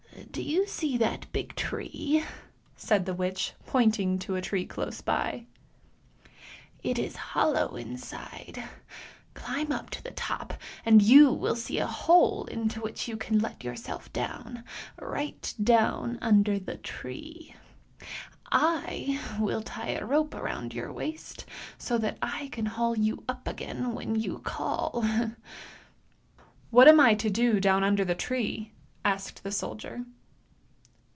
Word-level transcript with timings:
"Do 0.31 0.41
you 0.41 0.65
see 0.65 0.97
that 0.97 1.29
big 1.33 1.55
tree!" 1.55 2.23
said 2.77 3.05
the 3.05 3.13
witch, 3.13 3.53
pointing 3.65 4.17
to 4.19 4.35
a 4.35 4.41
tree 4.41 4.65
close 4.65 5.01
by. 5.01 5.45
"It 6.83 6.97
is 6.97 7.15
hollow 7.17 7.75
inside! 7.75 8.63
Climb 9.33 9.71
up 9.73 9.89
to 9.89 10.03
the 10.03 10.11
top 10.11 10.53
and 10.85 11.01
you 11.01 11.31
will 11.33 11.55
see 11.55 11.79
a 11.79 11.87
hole 11.87 12.45
into 12.45 12.79
which 12.79 13.09
you 13.09 13.17
can 13.17 13.39
let 13.39 13.63
yourself 13.63 14.11
down, 14.13 14.63
right 15.01 15.53
down 15.61 16.17
under 16.21 16.57
the 16.59 16.77
tree! 16.77 17.53
I 18.51 19.19
will 19.37 19.61
tie 19.61 19.89
a 19.95 20.05
rope 20.05 20.33
round 20.33 20.73
your 20.73 20.93
waist 20.93 21.45
so 21.77 21.97
that 21.97 22.17
I 22.21 22.47
can 22.49 22.67
haul 22.67 22.97
you 22.97 23.23
up 23.27 23.47
again 23.49 23.93
when 23.93 24.15
you 24.15 24.39
call! 24.39 25.03
""What 26.71 26.87
am 26.87 27.01
I 27.01 27.15
to 27.15 27.29
do 27.29 27.59
down 27.59 27.83
under 27.83 28.05
the 28.05 28.15
tree?" 28.15 28.71
asked 29.05 29.43
the 29.43 29.51
soldier. 29.51 30.05